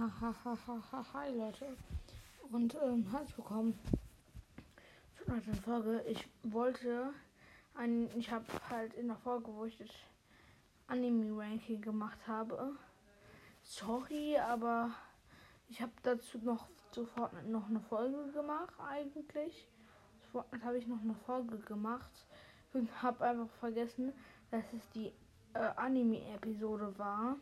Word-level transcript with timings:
Hi 0.00 1.30
Leute 1.36 1.76
und 2.50 2.74
ähm, 2.82 3.06
herzlich 3.10 3.36
willkommen 3.36 3.78
zu 5.14 5.26
einer 5.26 5.42
neuen 5.42 5.54
Folge. 5.56 6.02
Ich 6.08 6.26
wollte 6.42 7.12
ein, 7.74 8.08
ich 8.16 8.30
habe 8.30 8.46
halt 8.70 8.94
in 8.94 9.08
der 9.08 9.18
Folge, 9.18 9.48
wo 9.54 9.66
ich 9.66 9.76
das 9.76 9.90
Anime 10.86 11.38
Ranking 11.38 11.82
gemacht 11.82 12.18
habe, 12.26 12.78
sorry, 13.62 14.38
aber 14.38 14.90
ich 15.68 15.82
habe 15.82 15.92
dazu 16.02 16.38
noch 16.38 16.66
Fortnite 17.14 17.50
noch 17.50 17.68
eine 17.68 17.80
Folge 17.80 18.32
gemacht 18.32 18.72
eigentlich. 18.78 19.68
Zu 20.22 20.30
Fortnite 20.30 20.64
habe 20.64 20.78
ich 20.78 20.86
noch 20.86 21.02
eine 21.02 21.14
Folge 21.26 21.58
gemacht 21.58 22.24
und 22.72 23.02
habe 23.02 23.22
einfach 23.22 23.50
vergessen, 23.58 24.14
dass 24.50 24.64
es 24.72 24.88
die 24.94 25.12
äh, 25.52 25.58
Anime-Episode 25.76 26.96
war. 26.96 27.36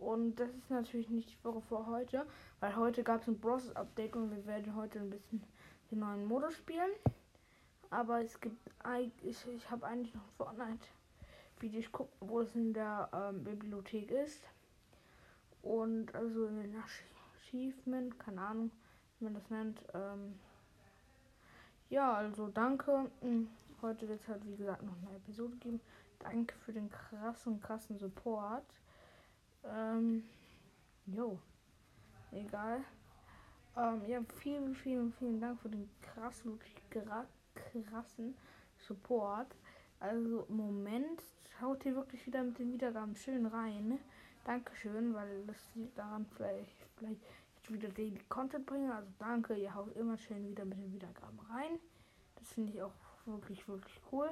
Und 0.00 0.36
das 0.36 0.48
ist 0.48 0.70
natürlich 0.70 1.10
nicht 1.10 1.30
die 1.30 1.36
Folge 1.36 1.60
für 1.60 1.86
heute, 1.86 2.26
weil 2.58 2.74
heute 2.74 3.02
gab 3.02 3.20
es 3.20 3.28
ein 3.28 3.38
Bros 3.38 3.76
Update 3.76 4.16
und 4.16 4.30
wir 4.34 4.46
werden 4.46 4.74
heute 4.74 4.98
ein 4.98 5.10
bisschen 5.10 5.44
den 5.90 5.98
neuen 6.00 6.24
Modus 6.24 6.54
spielen. 6.54 6.90
Aber 7.90 8.22
es 8.22 8.40
gibt 8.40 8.56
ich, 9.22 9.46
ich 9.46 9.70
habe 9.70 9.86
eigentlich 9.86 10.14
noch 10.14 10.24
Fortnite 10.38 10.86
Video 11.60 11.80
ich 11.80 11.92
gucke, 11.92 12.10
wo 12.20 12.40
es 12.40 12.54
in 12.54 12.72
der 12.72 13.10
ähm, 13.12 13.44
Bibliothek 13.44 14.10
ist. 14.10 14.42
Und 15.62 16.14
also 16.14 16.46
in 16.46 16.62
den 16.62 16.82
Achievement, 17.36 18.18
keine 18.18 18.40
Ahnung, 18.40 18.70
wie 19.18 19.24
man 19.24 19.34
das 19.34 19.50
nennt. 19.50 19.82
Ähm, 19.92 20.38
ja, 21.90 22.14
also 22.14 22.48
danke. 22.48 23.10
Hm, 23.20 23.48
heute 23.82 24.08
wird 24.08 24.22
es 24.22 24.28
halt 24.28 24.46
wie 24.46 24.56
gesagt 24.56 24.82
noch 24.82 24.96
eine 25.02 25.16
Episode 25.16 25.56
geben. 25.56 25.80
Danke 26.20 26.54
für 26.64 26.72
den 26.72 26.88
krassen, 26.88 27.60
krassen 27.60 27.98
Support. 27.98 28.64
Ähm, 29.64 30.24
jo. 31.06 31.38
Egal. 32.32 32.84
Ähm, 33.76 34.02
ja, 34.06 34.20
vielen, 34.38 34.74
vielen, 34.74 35.12
vielen 35.12 35.40
Dank 35.40 35.60
für 35.60 35.68
den 35.68 35.88
krassen, 36.02 36.52
wirklich 36.52 36.76
krassen 37.84 38.34
Support. 38.78 39.54
Also 39.98 40.46
Moment 40.48 41.22
schaut 41.58 41.84
ihr 41.84 41.94
wirklich 41.94 42.26
wieder 42.26 42.42
mit 42.42 42.58
den 42.58 42.72
Wiedergaben 42.72 43.14
schön 43.16 43.46
rein. 43.46 43.98
Dankeschön, 44.44 45.14
weil 45.14 45.44
das 45.46 45.56
liegt 45.74 45.98
daran 45.98 46.26
vielleicht, 46.36 46.76
vielleicht 46.96 47.20
ich 47.62 47.70
wieder 47.72 47.88
Daily 47.90 48.20
Content 48.28 48.66
bringe. 48.66 48.94
Also 48.94 49.10
danke, 49.18 49.54
ihr 49.54 49.74
haut 49.74 49.94
immer 49.96 50.16
schön 50.16 50.48
wieder 50.48 50.64
mit 50.64 50.78
den 50.78 50.92
Wiedergaben 50.92 51.38
rein. 51.50 51.78
Das 52.36 52.52
finde 52.52 52.72
ich 52.72 52.82
auch 52.82 52.92
wirklich, 53.26 53.66
wirklich 53.68 54.00
cool. 54.10 54.30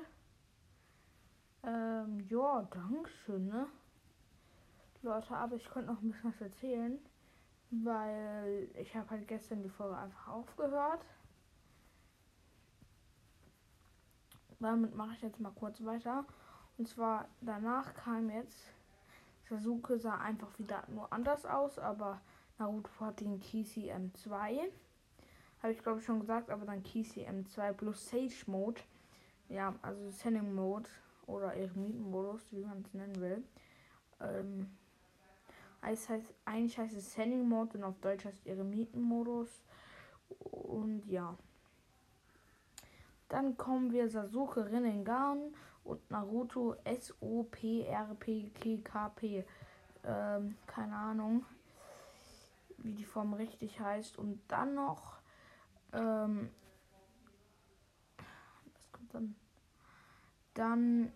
Ähm, 1.65 2.20
ja, 2.29 2.63
Dankeschön, 2.70 3.47
ne? 3.47 3.67
Leute, 5.03 5.37
aber 5.37 5.57
ich 5.57 5.69
konnte 5.71 5.93
noch 5.93 6.03
ein 6.03 6.11
bisschen 6.11 6.33
was 6.33 6.41
erzählen, 6.41 6.99
weil 7.71 8.69
ich 8.75 8.95
habe 8.97 9.11
halt 9.11 9.29
gestern 9.29 9.63
die 9.63 9.69
Folge 9.69 9.97
einfach 9.97 10.29
aufgehört. 10.29 11.05
Damit 14.61 14.95
mache 14.95 15.15
ich 15.15 15.23
jetzt 15.23 15.39
mal 15.39 15.53
kurz 15.53 15.85
weiter. 15.85 16.25
Und 16.79 16.89
zwar 16.89 17.29
danach 17.41 17.95
kam 17.95 18.31
jetzt 18.31 18.73
Sasuke 19.49 19.99
sah 19.99 20.19
einfach 20.19 20.59
wieder 20.59 20.85
nur 20.89 21.13
anders 21.13 21.47
aus, 21.47 21.79
aber 21.79 22.21
Naruto 22.59 22.91
hat 23.01 23.21
den 23.21 23.41
Kisi 23.41 23.91
M2. 23.93 24.71
Habe 25.63 25.73
ich 25.73 25.83
glaube 25.83 26.01
ich 26.01 26.05
schon 26.05 26.21
gesagt, 26.21 26.51
aber 26.51 26.67
dann 26.67 26.83
Kisi 26.83 27.27
M2 27.27 27.73
plus 27.73 28.11
Sage 28.11 28.45
Mode. 28.47 28.81
Ja, 29.49 29.75
also 29.81 30.11
Sending 30.11 30.55
Mode 30.55 30.89
oder 31.27 31.55
Eremiten-Modus, 31.55 32.53
wie 32.53 32.65
man 32.65 32.83
es 32.83 32.93
nennen 32.95 33.21
will. 33.21 33.43
Ähm, 34.21 34.77
es 35.83 36.09
heißt, 36.09 36.34
eigentlich 36.45 36.79
heißt 36.79 36.97
es 36.97 37.12
Sending 37.12 37.48
Mode 37.48 37.79
und 37.79 37.84
auf 37.84 37.98
Deutsch 38.01 38.25
heißt 38.25 38.47
Eremiten-Modus. 38.47 39.62
Und 40.41 41.07
ja. 41.07 41.37
Dann 43.29 43.57
kommen 43.57 43.93
wir 43.93 44.08
Sasuke 44.08 44.70
Rinnegan 44.70 45.55
und 45.85 46.11
Naruto 46.11 46.75
S-O-P-R-P-K-K-P. 46.85 47.85
Ähm, 50.05 50.57
keine 50.67 50.97
Ahnung, 50.97 51.45
wie 52.79 52.95
die 52.95 53.05
Form 53.05 53.35
richtig 53.35 53.79
heißt. 53.81 54.19
Und 54.19 54.41
dann 54.48 54.75
noch, 54.75 55.19
ähm, 55.92 56.48
was 58.75 58.92
kommt 58.92 59.14
dann? 59.14 59.35
Dann, 60.55 61.13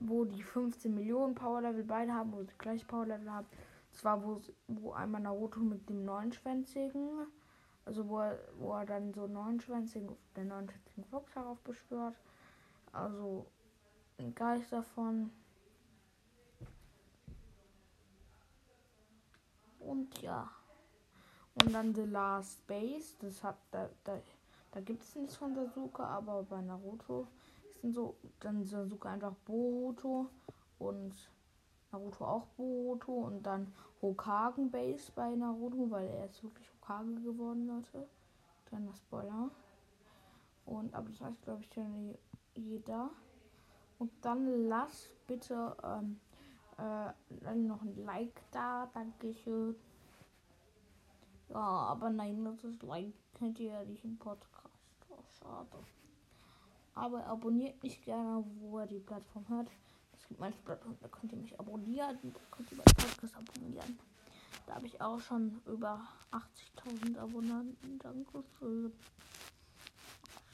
wo 0.00 0.24
die 0.24 0.42
15 0.42 0.94
Millionen 0.94 1.34
Power 1.34 1.60
Level 1.60 1.84
beide 1.84 2.12
haben, 2.14 2.32
wo 2.32 2.42
sie 2.42 2.54
gleich 2.58 2.86
Power 2.86 3.06
Level 3.06 3.30
haben. 3.30 3.46
Zwar, 3.96 4.22
wo, 4.22 4.40
wo 4.68 4.92
einmal 4.92 5.22
Naruto 5.22 5.58
mit 5.60 5.88
dem 5.88 6.04
neunschwänzigen, 6.04 7.26
also 7.86 8.06
wo 8.08 8.20
er, 8.20 8.38
wo 8.58 8.74
er 8.74 8.84
dann 8.84 9.14
so 9.14 9.26
neunschwänzigen, 9.26 10.14
den 10.36 10.48
neunschwänzigen 10.48 11.04
Fuchs 11.04 11.32
darauf 11.32 11.58
beschwört. 11.60 12.14
Also 12.92 13.46
ein 14.18 14.34
Geist 14.34 14.70
davon. 14.70 15.30
Und 19.80 20.20
ja. 20.20 20.50
Und 21.54 21.72
dann 21.72 21.94
The 21.94 22.02
Last 22.02 22.66
Base. 22.66 23.16
Das 23.20 23.42
hat 23.42 23.56
da, 23.70 23.88
da, 24.04 24.20
da 24.72 24.80
gibt 24.80 25.02
es 25.02 25.14
nichts 25.14 25.36
von 25.36 25.54
Sasuke, 25.54 26.04
aber 26.04 26.42
bei 26.42 26.60
Naruto 26.60 27.28
sind 27.80 27.94
so 27.94 28.14
dann 28.40 28.62
Sasuke 28.62 29.08
einfach 29.08 29.34
Boruto 29.46 30.28
und 30.78 31.14
Naruto 31.90 32.24
auch 32.24 32.46
Boruto 32.56 33.12
und 33.12 33.42
dann 33.44 33.72
Hokagen 34.02 34.70
Base 34.70 35.10
bei 35.14 35.34
Naruto, 35.34 35.90
weil 35.90 36.08
er 36.08 36.26
ist 36.26 36.42
wirklich 36.42 36.68
Hokage 36.74 37.14
geworden, 37.22 37.66
Leute. 37.66 38.08
Kleiner 38.66 38.94
Spoiler. 38.94 39.50
Und 40.64 40.94
aber 40.94 41.08
das 41.08 41.20
heißt, 41.20 41.42
glaube 41.42 41.62
ich, 41.62 41.72
schon 41.72 42.16
jeder. 42.54 43.10
Und 43.98 44.12
dann 44.22 44.68
lass 44.68 45.10
bitte 45.26 45.76
ähm, 45.82 46.20
äh, 46.78 47.54
noch 47.54 47.82
ein 47.82 47.96
Like 48.04 48.42
da. 48.50 48.90
Dankeschön. 48.92 49.76
Ja, 51.48 51.56
aber 51.56 52.10
nein, 52.10 52.44
das 52.44 52.64
ist 52.64 52.82
Like 52.82 53.14
könnt 53.34 53.58
ihr 53.60 53.72
ja 53.72 53.84
nicht 53.84 54.04
im 54.04 54.18
Podcast. 54.18 54.68
Oh, 55.08 55.22
schade. 55.38 55.84
Aber 56.94 57.26
abonniert 57.26 57.82
mich 57.82 58.02
gerne, 58.02 58.44
wo 58.60 58.80
ihr 58.80 58.86
die 58.86 58.98
Plattform 58.98 59.46
hört. 59.48 59.68
Es 60.26 60.30
gibt 60.30 60.40
manche 60.40 60.58
Plattformen, 60.64 60.98
da 61.00 61.06
könnt 61.06 61.32
ihr 61.32 61.38
mich 61.38 61.60
abonnieren. 61.60 62.18
Da 62.20 62.40
könnt 62.50 62.72
ihr 62.72 62.78
meinen 62.78 62.96
Podcast 62.96 63.36
abonnieren. 63.36 63.96
Da 64.66 64.74
habe 64.74 64.86
ich 64.86 65.00
auch 65.00 65.20
schon 65.20 65.62
über 65.66 66.00
80.000 66.32 67.16
Abonnenten. 67.16 68.00
Dankeschön. 68.00 68.92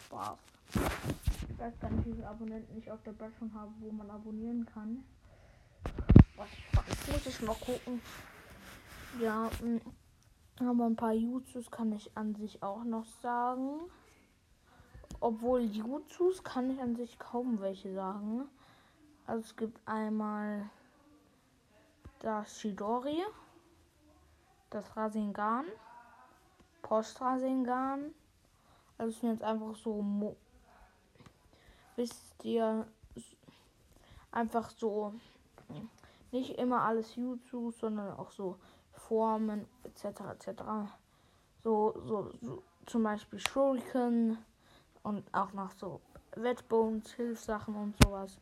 Spaß. 0.05 0.38
Ich 1.49 1.59
weiß 1.59 1.81
gar 1.81 1.91
nicht, 1.91 2.06
wie 2.06 2.12
viele 2.12 2.28
Abonnenten 2.28 2.77
ich 2.77 2.91
auf 2.91 3.03
der 3.03 3.12
Plattform 3.12 3.55
habe, 3.55 3.72
wo 3.81 3.91
man 3.91 4.10
abonnieren 4.10 4.66
kann. 4.66 5.05
Was 6.37 6.49
muss 7.10 7.27
ich 7.27 7.41
mal 7.41 7.54
gucken. 7.54 8.03
Ja, 9.22 9.49
mm, 9.62 10.66
aber 10.66 10.84
ein 10.84 10.97
paar 10.97 11.15
Jutsus 11.15 11.71
kann 11.71 11.93
ich 11.93 12.15
an 12.15 12.34
sich 12.34 12.62
auch 12.62 12.84
noch 12.84 13.06
sagen. 13.22 13.81
Obwohl 15.19 15.62
Jutsus 15.62 16.44
kann 16.44 16.69
ich 16.69 16.78
an 16.83 16.94
sich 16.94 17.19
kaum 17.19 17.62
welche 17.62 17.94
sagen. 17.94 18.50
Also 19.27 19.41
es 19.43 19.56
gibt 19.56 19.81
einmal 19.87 20.69
das 22.21 22.60
Shidori, 22.60 23.22
das 24.71 24.97
Rasengan, 24.97 25.66
Post 26.83 27.21
Rasengan. 27.21 28.15
Also 28.99 29.19
sind 29.19 29.31
jetzt 29.31 29.43
einfach 29.43 29.75
so 29.75 30.03
Mo 30.03 30.37
wisst 31.97 32.44
ihr 32.44 32.87
einfach 34.31 34.71
so 34.71 35.12
nicht 36.31 36.59
immer 36.59 36.83
alles 36.83 37.15
YouTube, 37.16 37.75
sondern 37.75 38.16
auch 38.16 38.31
so 38.31 38.59
Formen 38.93 39.66
etc. 39.84 40.04
etc. 40.33 40.63
So, 41.63 41.95
so, 42.07 42.33
so 42.41 42.63
zum 42.86 43.03
Beispiel 43.03 43.39
Shuriken 43.39 44.39
und 45.03 45.22
auch 45.34 45.53
noch 45.53 45.71
so 45.72 46.01
Wettbones, 46.34 47.13
Hilfsachen 47.13 47.75
und 47.75 47.95
sowas. 48.03 48.39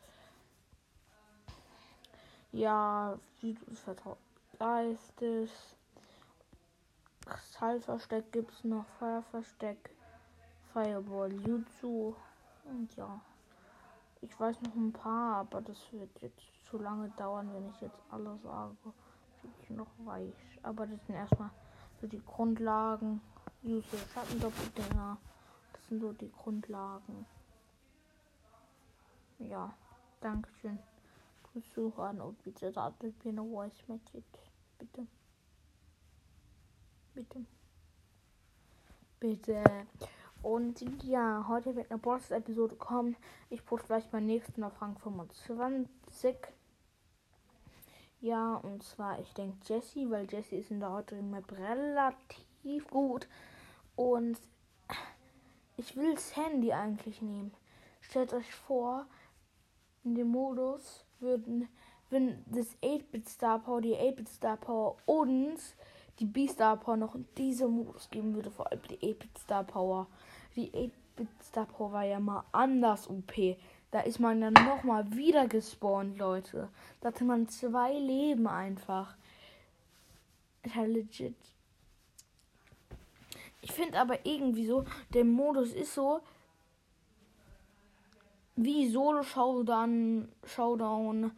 Ja, 2.53 3.17
Geistes. 4.59 5.51
Kristallversteck 7.25 8.33
gibt 8.33 8.51
es 8.51 8.65
noch, 8.65 8.85
Feuerversteck, 8.99 9.91
Fireball, 10.73 11.33
Jutsu 11.33 12.17
und 12.65 12.95
ja. 12.97 13.21
Ich 14.21 14.39
weiß 14.39 14.61
noch 14.63 14.75
ein 14.75 14.93
paar, 14.93 15.37
aber 15.37 15.61
das 15.61 15.79
wird 15.93 16.11
jetzt 16.21 16.43
zu 16.69 16.79
lange 16.79 17.09
dauern, 17.11 17.55
wenn 17.55 17.71
ich 17.71 17.81
jetzt 17.81 18.01
alle 18.11 18.37
sage, 18.39 18.77
die 19.43 19.51
ich 19.63 19.71
noch 19.71 19.91
weiß. 19.99 20.35
Aber 20.63 20.87
das 20.87 20.99
sind 21.07 21.15
erstmal 21.15 21.51
so 22.01 22.09
die 22.09 22.23
Grundlagen. 22.25 23.21
Diese 23.63 23.97
Schattendoppeldinger. 24.13 25.17
Das 25.73 25.87
sind 25.87 26.01
so 26.01 26.13
die 26.13 26.33
Grundlagen. 26.33 27.27
Ja, 29.39 29.73
Dankeschön 30.21 30.79
Zuhören 31.75 32.21
und 32.21 32.43
bitte 32.43 32.73
sagt 32.73 33.03
mir 33.03 33.13
eine 33.25 33.43
Voice 33.43 33.89
Message. 33.89 34.51
Bitte. 34.79 35.07
Bitte. 37.15 37.45
Bitte. 39.19 39.65
Und 40.43 40.81
ja, 41.03 41.45
heute 41.49 41.77
wird 41.77 41.91
eine 41.91 41.99
Boss-Episode 41.99 42.77
kommen. 42.77 43.17
Ich 43.51 43.65
poste 43.67 43.89
gleich 43.89 44.09
beim 44.09 44.27
nächsten 44.27 44.65
auf 44.65 44.81
Rang 44.81 44.97
25. 44.99 46.37
Ja, 48.21 48.57
und 48.57 48.83
zwar, 48.83 49.19
ich 49.19 49.33
denke 49.35 49.59
Jesse, 49.65 50.11
weil 50.11 50.27
Jesse 50.31 50.57
ist 50.57 50.71
in 50.71 50.81
der 50.81 50.93
heutigen 50.93 51.31
Map 51.31 51.53
relativ 51.53 52.89
gut. 52.89 53.29
Und 53.97 54.39
ich 55.77 55.97
will 55.97 56.19
Sandy 56.19 56.73
eigentlich 56.73 57.21
nehmen. 57.21 57.53
Stellt 58.01 58.33
euch 58.33 58.55
vor, 58.55 59.07
in 60.05 60.15
dem 60.15 60.29
Modus 60.29 61.05
würden, 61.21 61.69
wenn 62.11 62.45
das 62.47 62.77
8-Bit 62.83 63.29
Star 63.29 63.59
Power, 63.59 63.81
die 63.81 63.95
8-Bit 63.95 64.29
Star 64.29 64.57
Power 64.57 64.97
uns 65.07 65.75
die 66.21 66.27
B-Star 66.27 66.77
Power 66.77 66.97
noch 66.99 67.15
in 67.15 67.27
diesem 67.37 67.71
Modus 67.71 68.11
geben 68.11 68.35
würde, 68.35 68.51
vor 68.51 68.71
allem 68.71 68.83
die 68.89 68.99
8-Bit 68.99 69.39
Star 69.39 69.65
Power. 69.65 70.07
Die 70.55 70.71
8-Bit 70.71 71.29
Star 71.43 71.67
Power 71.67 71.93
war 71.93 72.05
ja 72.05 72.21
mal 72.21 72.45
anders 72.53 73.09
OP. 73.09 73.33
Da 73.91 74.01
ist 74.01 74.21
man 74.21 74.41
dann 74.41 74.53
nochmal 74.53 75.11
wieder 75.17 75.49
gespawnt, 75.49 76.19
Leute. 76.19 76.69
Da 77.01 77.09
hatte 77.09 77.25
man 77.25 77.49
zwei 77.49 77.95
Leben 77.95 78.47
einfach. 78.47 79.17
Ist 80.63 80.75
halt 80.75 80.93
legit. 80.93 81.35
Ich 83.63 83.73
finde 83.73 83.99
aber 83.99 84.25
irgendwie 84.25 84.67
so, 84.67 84.85
der 85.15 85.25
Modus 85.25 85.73
ist 85.73 85.95
so 85.95 86.21
wie 88.65 88.91
Solo 88.91 89.23
Showdown, 89.23 90.29
Showdown 90.45 91.31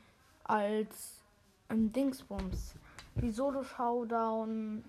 als 0.45 1.21
ein 1.69 1.93
Dingsbums. 1.93 2.75
Wie 3.15 3.31
Solo 3.31 3.63
Showdown, 3.63 4.85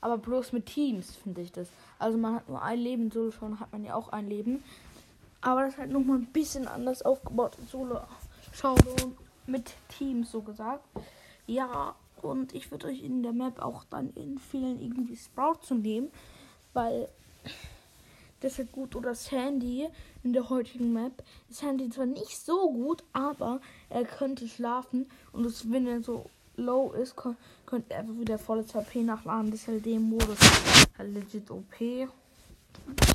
aber 0.00 0.18
bloß 0.18 0.52
mit 0.52 0.66
Teams, 0.66 1.16
finde 1.16 1.40
ich 1.40 1.50
das. 1.50 1.68
Also 1.98 2.16
man 2.16 2.36
hat 2.36 2.48
nur 2.48 2.62
ein 2.62 2.78
Leben, 2.78 3.10
Solo 3.10 3.30
Showdown 3.30 3.60
hat 3.60 3.72
man 3.72 3.84
ja 3.84 3.94
auch 3.94 4.10
ein 4.10 4.28
Leben. 4.28 4.62
Aber 5.40 5.62
das 5.62 5.74
ist 5.74 5.78
halt 5.78 5.90
nochmal 5.90 6.18
ein 6.18 6.26
bisschen 6.26 6.68
anders 6.68 7.02
aufgebaut. 7.02 7.56
Solo 7.68 8.00
Showdown 8.52 9.16
mit 9.46 9.74
Teams, 9.88 10.30
so 10.30 10.42
gesagt. 10.42 10.84
Ja, 11.46 11.94
und 12.22 12.54
ich 12.54 12.70
würde 12.70 12.88
euch 12.88 13.02
in 13.02 13.22
der 13.22 13.32
Map 13.32 13.60
auch 13.60 13.84
dann 13.84 14.14
empfehlen, 14.16 14.80
irgendwie 14.80 15.16
Sprout 15.16 15.60
zu 15.62 15.74
nehmen, 15.74 16.10
weil 16.72 17.08
ist 18.44 18.72
gut. 18.72 18.94
Oder 18.94 19.14
Sandy 19.14 19.88
in 20.22 20.32
der 20.32 20.48
heutigen 20.48 20.92
Map. 20.92 21.22
Sandy 21.48 21.88
zwar 21.90 22.06
nicht 22.06 22.38
so 22.38 22.70
gut, 22.70 23.02
aber 23.12 23.60
er 23.88 24.04
könnte 24.04 24.48
schlafen 24.48 25.10
und 25.32 25.44
das, 25.44 25.70
wenn 25.70 25.86
er 25.86 26.02
so 26.02 26.30
low 26.56 26.92
ist, 26.92 27.14
könnte 27.66 27.94
er 27.94 28.00
einfach 28.00 28.18
wieder 28.18 28.38
volles 28.38 28.74
HP 28.74 29.02
nachladen. 29.02 29.50
Das 29.50 29.60
ist 29.60 29.68
halt 29.68 29.86
dem 29.86 30.02
Modus 30.02 30.38
halt 30.98 31.14
legit 31.14 31.50
OP. 31.50 32.08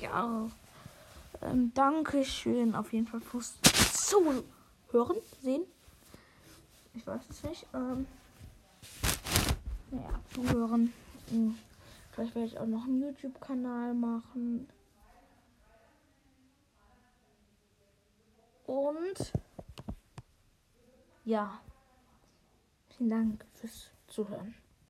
Ja. 0.01 0.49
Ähm, 1.41 1.71
Dankeschön 1.73 2.75
auf 2.75 2.93
jeden 2.93 3.07
Fall 3.07 3.19
fürs 3.19 3.55
Zuhören, 3.93 5.17
sehen. 5.41 5.63
Ich 6.93 7.05
weiß 7.05 7.21
es 7.29 7.43
nicht. 7.43 7.65
Ähm, 7.73 8.05
ja, 9.91 10.19
zuhören. 10.33 10.93
Hm. 11.29 11.55
Vielleicht 12.11 12.35
werde 12.35 12.47
ich 12.47 12.59
auch 12.59 12.67
noch 12.67 12.85
einen 12.85 13.01
YouTube-Kanal 13.01 13.93
machen. 13.93 14.67
Und 18.65 19.33
ja, 21.25 21.60
vielen 22.89 23.10
Dank 23.10 23.45
fürs 23.54 23.92
Zuhören. 24.07 24.56